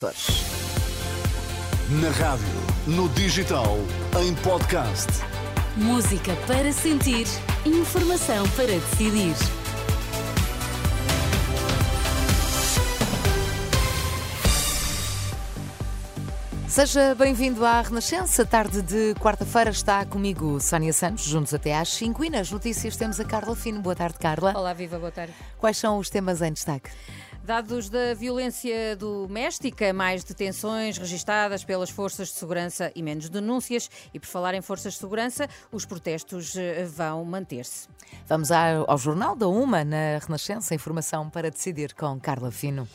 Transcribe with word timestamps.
Na 0.00 0.10
rádio, 2.10 2.46
no 2.86 3.08
digital, 3.08 3.78
em 4.22 4.32
podcast. 4.44 5.08
Música 5.76 6.36
para 6.46 6.72
sentir, 6.72 7.26
informação 7.66 8.48
para 8.50 8.66
decidir. 8.66 9.34
Seja 16.68 17.16
bem-vindo 17.16 17.64
à 17.64 17.80
Renascença. 17.80 18.46
Tarde 18.46 18.80
de 18.82 19.14
quarta-feira 19.14 19.70
está 19.70 20.06
comigo 20.06 20.60
Sónia 20.60 20.92
Santos, 20.92 21.24
juntos 21.24 21.52
até 21.52 21.76
às 21.76 21.88
5 21.88 22.24
e 22.24 22.30
nas 22.30 22.52
notícias 22.52 22.96
temos 22.96 23.18
a 23.18 23.24
Carla 23.24 23.56
Fino. 23.56 23.80
Boa 23.80 23.96
tarde, 23.96 24.16
Carla. 24.20 24.52
Olá, 24.56 24.72
viva, 24.72 24.96
boa 24.96 25.10
tarde. 25.10 25.34
Quais 25.58 25.76
são 25.76 25.98
os 25.98 26.08
temas 26.08 26.40
em 26.40 26.52
destaque? 26.52 26.88
Dados 27.44 27.88
da 27.88 28.12
violência 28.14 28.94
doméstica, 28.96 29.92
mais 29.92 30.22
detenções 30.22 30.98
registadas 30.98 31.64
pelas 31.64 31.88
forças 31.88 32.28
de 32.28 32.34
segurança 32.34 32.92
e 32.94 33.02
menos 33.02 33.28
denúncias. 33.28 33.90
E 34.12 34.20
por 34.20 34.26
falar 34.26 34.54
em 34.54 34.60
forças 34.60 34.94
de 34.94 35.00
segurança, 35.00 35.48
os 35.72 35.84
protestos 35.84 36.56
eh, 36.56 36.84
vão 36.84 37.24
manter-se. 37.24 37.88
Vamos 38.26 38.50
ao 38.50 38.98
Jornal 38.98 39.34
da 39.34 39.48
Uma 39.48 39.84
na 39.84 40.18
Renascença. 40.20 40.74
Informação 40.74 41.30
para 41.30 41.50
decidir 41.50 41.94
com 41.94 42.20
Carla 42.20 42.50
Fino. 42.50 42.86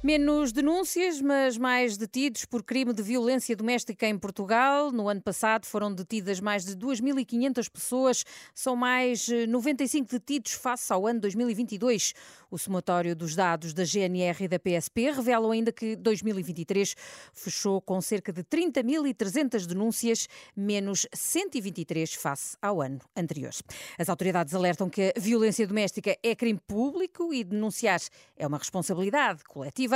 Menos 0.00 0.52
denúncias, 0.52 1.20
mas 1.20 1.58
mais 1.58 1.96
detidos 1.96 2.44
por 2.44 2.62
crime 2.62 2.92
de 2.92 3.02
violência 3.02 3.56
doméstica 3.56 4.06
em 4.06 4.16
Portugal. 4.16 4.92
No 4.92 5.08
ano 5.08 5.20
passado 5.20 5.66
foram 5.66 5.92
detidas 5.92 6.38
mais 6.38 6.64
de 6.64 6.76
2.500 6.76 7.68
pessoas, 7.68 8.24
são 8.54 8.76
mais 8.76 9.26
95 9.28 10.06
eh, 10.06 10.18
detidos 10.20 10.52
face 10.52 10.92
ao 10.92 11.04
ano 11.04 11.18
2022. 11.18 12.14
O 12.48 12.56
somatório 12.56 13.16
dos 13.16 13.34
dados 13.34 13.74
da 13.74 13.82
GNR 13.82 14.44
e 14.44 14.48
da 14.48 14.58
PSP 14.60 15.10
revelam 15.10 15.50
ainda 15.50 15.72
que 15.72 15.96
2023 15.96 16.94
fechou 17.32 17.80
com 17.80 18.00
cerca 18.00 18.32
de 18.32 18.44
30.300 18.44 19.66
denúncias, 19.66 20.28
menos 20.56 21.08
123 21.12 22.14
face 22.14 22.56
ao 22.62 22.80
ano 22.80 23.00
anterior. 23.16 23.50
As 23.98 24.08
autoridades 24.08 24.54
alertam 24.54 24.88
que 24.88 25.12
a 25.16 25.20
violência 25.20 25.66
doméstica 25.66 26.16
é 26.22 26.36
crime 26.36 26.60
público 26.68 27.34
e 27.34 27.42
denunciar 27.42 27.98
é 28.36 28.46
uma 28.46 28.58
responsabilidade 28.58 29.42
coletiva 29.42 29.87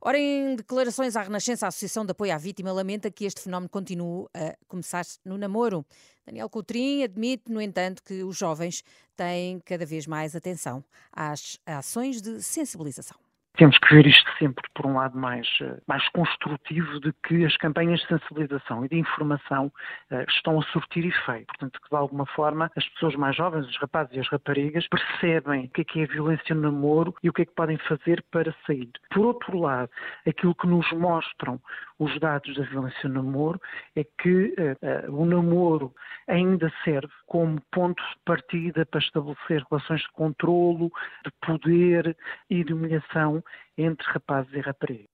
Ora, 0.00 0.18
em 0.18 0.56
declarações 0.56 1.14
à 1.14 1.22
Renascença, 1.22 1.66
a 1.66 1.68
Associação 1.68 2.04
de 2.04 2.10
Apoio 2.10 2.34
à 2.34 2.38
Vítima 2.38 2.72
lamenta 2.72 3.10
que 3.10 3.24
este 3.24 3.40
fenómeno 3.40 3.68
continue 3.68 4.26
a 4.34 4.56
começar 4.66 5.04
no 5.24 5.38
namoro. 5.38 5.86
Daniel 6.26 6.48
Coutrinho 6.48 7.04
admite, 7.04 7.50
no 7.50 7.60
entanto, 7.60 8.02
que 8.02 8.22
os 8.24 8.36
jovens 8.36 8.82
têm 9.16 9.60
cada 9.60 9.86
vez 9.86 10.06
mais 10.06 10.34
atenção 10.34 10.84
às 11.12 11.58
ações 11.66 12.20
de 12.20 12.42
sensibilização. 12.42 13.21
Temos 13.56 13.76
que 13.78 13.94
ver 13.94 14.06
isto 14.06 14.30
sempre 14.38 14.64
por 14.74 14.86
um 14.86 14.94
lado 14.96 15.18
mais, 15.18 15.46
eh, 15.60 15.76
mais 15.86 16.08
construtivo 16.08 16.98
de 17.00 17.12
que 17.22 17.44
as 17.44 17.54
campanhas 17.58 18.00
de 18.00 18.08
sensibilização 18.08 18.82
e 18.82 18.88
de 18.88 18.98
informação 18.98 19.66
uh, 20.10 20.24
estão 20.26 20.58
a 20.58 20.62
surtir 20.64 21.04
efeito. 21.04 21.46
Portanto, 21.48 21.78
que 21.82 21.90
de 21.90 21.96
alguma 21.96 22.24
forma 22.24 22.70
as 22.74 22.88
pessoas 22.90 23.14
mais 23.14 23.36
jovens, 23.36 23.66
os 23.68 23.76
rapazes 23.76 24.16
e 24.16 24.20
as 24.20 24.28
raparigas, 24.28 24.88
percebem 24.88 25.66
o 25.66 25.68
que 25.68 25.82
é 25.82 25.84
que 25.84 26.00
é 26.00 26.04
a 26.04 26.06
violência 26.06 26.54
no 26.54 26.62
namoro 26.62 27.14
e 27.22 27.28
o 27.28 27.32
que 27.32 27.42
é 27.42 27.44
que 27.44 27.54
podem 27.54 27.76
fazer 27.76 28.24
para 28.30 28.54
sair. 28.66 28.90
Por 29.10 29.26
outro 29.26 29.58
lado, 29.58 29.90
aquilo 30.26 30.54
que 30.54 30.66
nos 30.66 30.90
mostram 30.92 31.60
os 32.02 32.18
dados 32.18 32.56
da 32.56 32.64
violência 32.64 33.08
no 33.08 33.22
namoro 33.22 33.60
é 33.94 34.04
que 34.04 34.54
uh, 34.58 35.12
o 35.14 35.24
namoro 35.24 35.94
ainda 36.26 36.72
serve 36.84 37.12
como 37.26 37.60
ponto 37.70 38.02
de 38.02 38.16
partida 38.24 38.84
para 38.86 39.00
estabelecer 39.00 39.64
relações 39.70 40.00
de 40.00 40.10
controlo, 40.12 40.90
de 41.24 41.32
poder 41.46 42.16
e 42.50 42.64
de 42.64 42.72
humilhação 42.72 43.42
entre 43.78 44.06
rapazes 44.08 44.52
e 44.52 44.60
raparigas. 44.60 45.11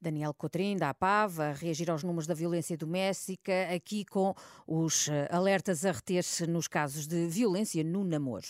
Daniel 0.00 0.32
Cotrim, 0.32 0.76
da 0.76 0.90
APAV, 0.90 1.40
a 1.40 1.52
reagir 1.52 1.90
aos 1.90 2.02
números 2.02 2.26
da 2.26 2.32
violência 2.32 2.76
doméstica, 2.76 3.52
aqui 3.74 4.04
com 4.04 4.34
os 4.66 5.08
eh, 5.08 5.28
alertas 5.30 5.84
a 5.84 5.92
reter-se 5.92 6.46
nos 6.46 6.66
casos 6.66 7.06
de 7.06 7.26
violência 7.26 7.84
no 7.84 8.02
namoro. 8.02 8.46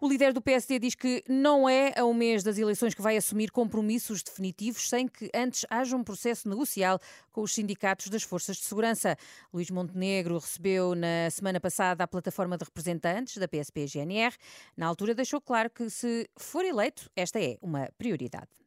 O 0.00 0.08
líder 0.08 0.32
do 0.32 0.40
PSD 0.40 0.78
diz 0.78 0.94
que 0.94 1.24
não 1.28 1.68
é 1.68 1.92
a 1.98 2.04
um 2.04 2.14
mês 2.14 2.42
das 2.44 2.56
eleições 2.56 2.94
que 2.94 3.02
vai 3.02 3.16
assumir 3.16 3.50
compromissos 3.50 4.22
definitivos 4.22 4.88
sem 4.88 5.08
que 5.08 5.28
antes 5.34 5.66
haja 5.68 5.96
um 5.96 6.04
processo 6.04 6.48
negocial 6.48 7.00
com 7.32 7.42
os 7.42 7.52
sindicatos 7.52 8.08
das 8.08 8.22
forças 8.22 8.56
de 8.56 8.64
segurança. 8.64 9.16
Luís 9.52 9.70
Montenegro 9.70 10.38
recebeu 10.38 10.94
na 10.94 11.30
semana 11.30 11.58
passada 11.58 12.04
a 12.04 12.08
plataforma 12.08 12.56
de 12.56 12.64
representantes 12.64 13.38
da 13.38 13.48
PSP-GNR. 13.48 14.36
Na 14.76 14.86
altura 14.86 15.14
deixou 15.14 15.40
claro 15.40 15.68
que 15.68 15.90
se 15.90 16.30
for 16.36 16.64
eleito, 16.64 17.10
esta 17.16 17.40
é 17.40 17.58
uma 17.60 17.88
prioridade. 17.98 18.65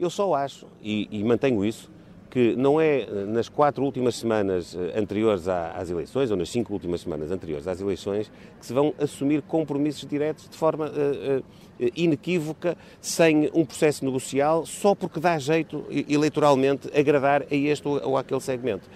Eu 0.00 0.10
só 0.10 0.32
acho, 0.34 0.66
e, 0.82 1.08
e 1.10 1.24
mantenho 1.24 1.64
isso, 1.64 1.90
que 2.30 2.54
não 2.56 2.80
é 2.80 3.00
eh, 3.00 3.24
nas 3.26 3.48
quatro 3.48 3.82
últimas 3.82 4.16
semanas 4.16 4.76
eh, 4.76 4.98
anteriores 4.98 5.48
às 5.48 5.90
eleições, 5.90 6.30
ou 6.30 6.36
nas 6.36 6.50
cinco 6.50 6.72
últimas 6.72 7.00
semanas 7.00 7.30
anteriores 7.30 7.66
às 7.66 7.80
eleições, 7.80 8.30
que 8.60 8.66
se 8.66 8.72
vão 8.72 8.94
assumir 8.98 9.42
compromissos 9.42 10.06
diretos 10.08 10.48
de 10.48 10.56
forma 10.56 10.86
uh, 10.86 11.38
uh, 11.40 11.90
inequívoca, 11.96 12.76
sem 13.00 13.50
um 13.54 13.64
processo 13.64 14.04
negocial, 14.04 14.66
só 14.66 14.94
porque 14.94 15.18
dá 15.18 15.38
jeito 15.38 15.84
eleitoralmente 16.08 16.88
agradar 16.96 17.42
a 17.42 17.54
este 17.54 17.88
ou 17.88 18.16
àquele 18.16 18.40
segmento. 18.40 18.88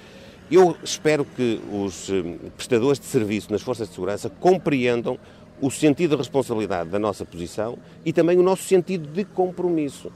Eu 0.51 0.77
espero 0.85 1.25
que 1.25 1.61
os 1.73 2.11
prestadores 2.57 3.01
de 3.01 3.07
serviço 3.07 3.51
nas 3.51 3.63
forças 3.63 3.89
de 3.89 3.95
segurança 3.95 4.29
compreendam 4.29 5.19
o 5.61 5.71
sentido 5.71 6.11
de 6.11 6.17
responsabilidade 6.17 6.91
da 6.91 6.99
nossa 6.99 7.25
posição 7.25 7.79
e 8.05 8.13
também 8.13 8.39
o 8.39 8.43
nosso 8.43 8.65
sentido 8.65 9.09
de 9.09 9.25
compromisso. 9.25 10.13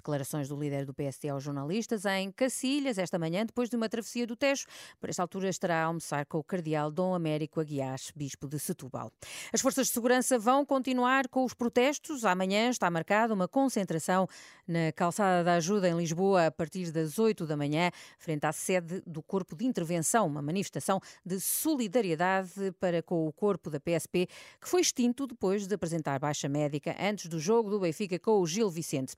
Declarações 0.00 0.48
do 0.48 0.58
líder 0.58 0.86
do 0.86 0.94
PSD 0.94 1.28
aos 1.28 1.44
jornalistas 1.44 2.06
em 2.06 2.32
Cacilhas, 2.32 2.96
esta 2.96 3.18
manhã, 3.18 3.44
depois 3.44 3.68
de 3.68 3.76
uma 3.76 3.86
travessia 3.86 4.26
do 4.26 4.34
Tejo. 4.34 4.64
Por 4.98 5.10
esta 5.10 5.22
altura 5.22 5.50
estará 5.50 5.82
a 5.82 5.84
almoçar 5.84 6.24
com 6.24 6.38
o 6.38 6.42
cardeal 6.42 6.90
Dom 6.90 7.14
Américo 7.14 7.60
Aguiar, 7.60 7.98
bispo 8.16 8.48
de 8.48 8.58
Setúbal. 8.58 9.12
As 9.52 9.60
forças 9.60 9.88
de 9.88 9.92
segurança 9.92 10.38
vão 10.38 10.64
continuar 10.64 11.28
com 11.28 11.44
os 11.44 11.52
protestos. 11.52 12.24
Amanhã 12.24 12.70
está 12.70 12.90
marcada 12.90 13.34
uma 13.34 13.46
concentração 13.46 14.26
na 14.70 14.92
Calçada 14.92 15.42
da 15.42 15.54
Ajuda, 15.54 15.88
em 15.88 15.96
Lisboa, 15.96 16.46
a 16.46 16.50
partir 16.50 16.92
das 16.92 17.18
8 17.18 17.44
da 17.44 17.56
manhã, 17.56 17.90
frente 18.18 18.46
à 18.46 18.52
sede 18.52 19.02
do 19.04 19.20
Corpo 19.20 19.56
de 19.56 19.66
Intervenção, 19.66 20.28
uma 20.28 20.40
manifestação 20.40 21.00
de 21.26 21.40
solidariedade 21.40 22.72
para 22.78 23.02
com 23.02 23.26
o 23.26 23.32
corpo 23.32 23.68
da 23.68 23.80
PSP, 23.80 24.28
que 24.60 24.68
foi 24.68 24.80
extinto 24.80 25.26
depois 25.26 25.66
de 25.66 25.74
apresentar 25.74 26.20
baixa 26.20 26.48
médica 26.48 26.96
antes 27.00 27.26
do 27.26 27.40
jogo 27.40 27.68
do 27.68 27.80
Benfica 27.80 28.16
com 28.18 28.40
o 28.40 28.46
Gil 28.46 28.70
Vicente. 28.70 29.16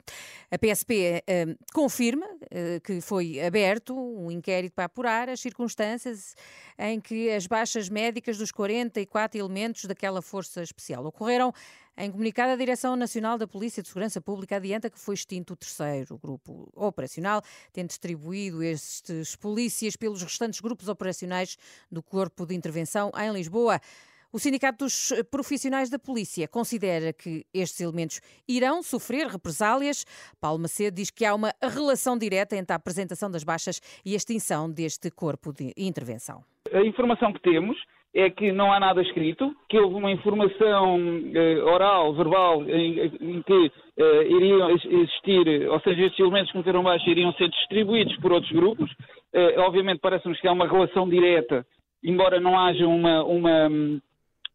A 0.50 0.56
PSP 0.56 1.22
eh, 1.26 1.56
confirma 1.74 2.26
eh, 2.50 2.80
que 2.82 3.02
foi 3.02 3.38
aberto 3.38 3.94
um 3.94 4.30
inquérito 4.30 4.72
para 4.72 4.86
apurar 4.86 5.28
as 5.28 5.40
circunstâncias 5.40 6.34
em 6.78 6.98
que 6.98 7.30
as 7.30 7.46
baixas 7.46 7.90
médicas 7.90 8.38
dos 8.38 8.50
44 8.50 9.38
elementos 9.38 9.84
daquela 9.84 10.22
força 10.22 10.62
especial 10.62 11.04
ocorreram. 11.04 11.52
Em 11.94 12.10
comunicado, 12.10 12.52
a 12.52 12.56
Direção 12.56 12.96
Nacional 12.96 13.36
da 13.36 13.46
Polícia 13.46 13.82
de 13.82 13.88
Segurança 13.88 14.18
Pública 14.18 14.56
adianta 14.56 14.88
que 14.88 14.98
foi 14.98 15.14
extinto 15.14 15.52
o 15.52 15.56
terceiro 15.56 16.16
grupo 16.16 16.70
operacional, 16.74 17.42
tendo 17.70 17.88
distribuído 17.88 18.62
estes 18.62 19.36
polícias 19.36 19.94
pelos 19.94 20.22
restantes 20.22 20.60
grupos 20.60 20.88
operacionais 20.88 21.58
do 21.90 22.02
Corpo 22.02 22.46
de 22.46 22.54
Intervenção 22.54 23.12
em 23.14 23.30
Lisboa. 23.30 23.78
O 24.32 24.38
Sindicato 24.38 24.86
dos 24.86 25.12
Profissionais 25.30 25.90
da 25.90 25.98
Polícia 25.98 26.48
considera 26.48 27.12
que 27.12 27.46
estes 27.52 27.78
elementos 27.82 28.22
irão 28.48 28.82
sofrer 28.82 29.26
represálias. 29.26 30.06
Paulo 30.40 30.60
Macedo 30.60 30.96
diz 30.96 31.10
que 31.10 31.26
há 31.26 31.34
uma 31.34 31.54
relação 31.60 32.16
direta 32.16 32.56
entre 32.56 32.72
a 32.72 32.76
apresentação 32.76 33.30
das 33.30 33.44
baixas 33.44 33.82
e 34.02 34.14
a 34.14 34.16
extinção 34.16 34.70
deste 34.70 35.10
corpo 35.10 35.52
de 35.52 35.74
intervenção. 35.76 36.42
A 36.72 36.82
informação 36.82 37.32
que 37.32 37.40
temos 37.40 37.76
é 38.14 38.28
que 38.28 38.52
não 38.52 38.72
há 38.72 38.78
nada 38.78 39.00
escrito, 39.00 39.54
que 39.68 39.78
houve 39.78 39.94
uma 39.94 40.12
informação 40.12 40.98
uh, 40.98 41.64
oral, 41.66 42.12
verbal, 42.14 42.62
em, 42.68 43.06
em 43.20 43.42
que 43.42 43.52
uh, 43.52 44.22
iriam 44.22 44.70
existir, 44.70 45.68
ou 45.70 45.80
seja, 45.80 46.02
estes 46.02 46.20
elementos 46.20 46.52
que 46.52 46.58
meteram 46.58 46.82
baixo 46.82 47.08
iriam 47.08 47.32
ser 47.34 47.48
distribuídos 47.48 48.14
por 48.18 48.32
outros 48.32 48.52
grupos. 48.52 48.90
Uh, 49.34 49.60
obviamente 49.60 50.00
parece-nos 50.00 50.38
que 50.40 50.46
há 50.46 50.52
uma 50.52 50.68
relação 50.68 51.08
direta, 51.08 51.64
embora 52.04 52.38
não 52.38 52.58
haja 52.58 52.86
uma, 52.86 53.24
uma 53.24 53.70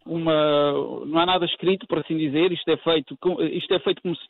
uma, 0.05 0.71
não 1.05 1.19
há 1.19 1.25
nada 1.25 1.45
escrito, 1.45 1.85
por 1.85 1.99
assim 1.99 2.17
dizer, 2.17 2.51
isto 2.51 2.69
é 2.69 2.77
feito, 2.77 3.17
isto 3.51 3.73
é 3.73 3.79
feito 3.79 4.01
como 4.01 4.15
se, 4.15 4.23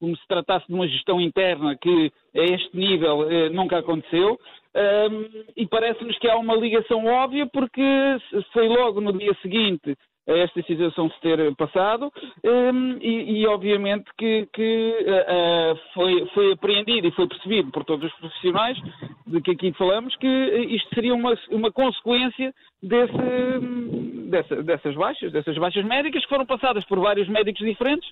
como 0.00 0.16
se 0.16 0.26
tratasse 0.28 0.66
de 0.66 0.74
uma 0.74 0.88
gestão 0.88 1.20
interna 1.20 1.76
que 1.76 2.12
a 2.34 2.42
este 2.42 2.76
nível 2.76 3.30
eh, 3.30 3.48
nunca 3.50 3.78
aconteceu. 3.78 4.38
E 5.56 5.66
parece-nos 5.66 6.16
que 6.18 6.28
há 6.28 6.36
uma 6.36 6.54
ligação 6.54 7.04
óbvia 7.04 7.48
porque 7.52 7.82
foi 8.52 8.68
logo 8.68 9.00
no 9.00 9.12
dia 9.12 9.34
seguinte 9.42 9.96
a 10.28 10.32
esta 10.32 10.62
situação 10.62 11.10
se 11.10 11.20
ter 11.20 11.56
passado 11.56 12.12
e, 13.00 13.40
e, 13.40 13.46
obviamente 13.46 14.04
que, 14.16 14.46
que 14.52 14.94
uh, 15.00 15.78
foi, 15.94 16.26
foi 16.34 16.52
apreendido 16.52 17.08
e 17.08 17.12
foi 17.12 17.26
percebido 17.26 17.70
por 17.70 17.82
todos 17.84 18.12
os 18.12 18.18
profissionais 18.18 18.78
de 19.26 19.40
que 19.40 19.52
aqui 19.52 19.72
falamos, 19.72 20.14
que 20.16 20.26
isto 20.68 20.94
seria 20.94 21.14
uma, 21.14 21.34
uma 21.50 21.72
consequência 21.72 22.54
desse, 22.82 24.28
dessa, 24.28 24.62
dessas 24.62 24.94
baixas, 24.94 25.32
dessas 25.32 25.56
baixas 25.56 25.84
médicas 25.84 26.22
que 26.22 26.28
foram 26.28 26.44
passadas 26.44 26.84
por 26.84 26.98
vários 26.98 27.28
médicos 27.28 27.64
diferentes. 27.64 28.08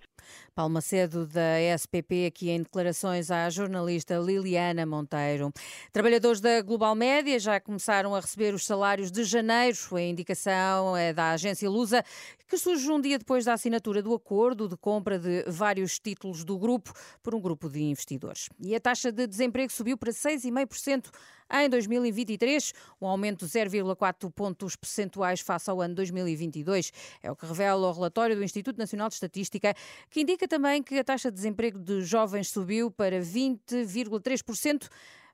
Paulo 0.57 0.73
Macedo, 0.73 1.27
da 1.27 1.61
SPP, 1.77 2.25
aqui 2.29 2.49
em 2.49 2.63
declarações 2.63 3.31
à 3.31 3.51
jornalista 3.51 4.17
Liliana 4.17 4.87
Monteiro. 4.87 5.53
Trabalhadores 5.93 6.41
da 6.41 6.63
Global 6.63 6.95
Média 6.95 7.39
já 7.39 7.61
começaram 7.61 8.15
a 8.15 8.21
receber 8.21 8.55
os 8.55 8.65
salários 8.65 9.11
de 9.11 9.23
janeiro. 9.23 9.77
A 9.93 10.01
indicação 10.01 10.97
é 10.97 11.13
da 11.13 11.33
agência 11.33 11.69
Lusa, 11.69 12.03
que 12.49 12.57
surge 12.57 12.91
um 12.91 12.99
dia 12.99 13.19
depois 13.19 13.45
da 13.45 13.53
assinatura 13.53 14.01
do 14.01 14.15
acordo 14.15 14.67
de 14.67 14.79
compra 14.79 15.19
de 15.19 15.45
vários 15.47 15.99
títulos 15.99 16.43
do 16.43 16.59
grupo 16.59 16.91
por 17.23 17.35
um 17.35 17.41
grupo 17.41 17.69
de 17.69 17.83
investidores. 17.83 18.49
E 18.59 18.75
a 18.75 18.81
taxa 18.81 19.13
de 19.13 19.27
desemprego 19.27 19.71
subiu 19.71 19.99
para 19.99 20.11
6,5% 20.11 21.11
em 21.51 21.69
2023, 21.69 22.73
um 23.01 23.07
aumento 23.07 23.47
de 23.47 23.53
0,4 23.53 24.31
pontos 24.33 24.75
percentuais 24.75 25.41
face 25.41 25.71
ao 25.71 25.81
ano 25.81 25.95
2022. 25.95 26.93
É 27.23 27.31
o 27.31 27.37
que 27.37 27.47
revela 27.47 27.89
o 27.89 27.93
relatório 27.93 28.35
do 28.35 28.43
Instituto 28.43 28.79
Nacional 28.79 29.09
de 29.09 29.15
Estatística, 29.15 29.75
que 30.11 30.23
indica 30.23 30.46
também 30.49 30.83
que 30.83 30.99
a 30.99 31.05
taxa 31.05 31.31
de 31.31 31.37
desemprego 31.37 31.79
de 31.79 32.03
jovens 32.03 32.51
subiu 32.51 32.91
para 32.91 33.21
20,3% 33.21 34.89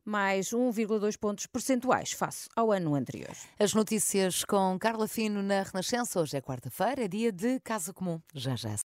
mais 0.05 0.51
1,2 0.51 1.17
pontos 1.17 1.47
percentuais 1.47 2.13
face 2.13 2.49
ao 2.57 2.73
ano 2.73 2.95
anterior. 2.95 3.35
As 3.59 3.73
notícias 3.73 4.45
com 4.45 4.77
Carla 4.79 5.07
Fino 5.07 5.43
na 5.43 5.63
Renascença. 5.63 6.21
Hoje 6.21 6.37
é 6.37 6.41
quarta-feira, 6.41 7.09
dia 7.09 7.31
de 7.31 7.61
Casa 7.61 7.93
Comum. 7.93 8.21
Já 8.35 8.57
já. 8.57 8.75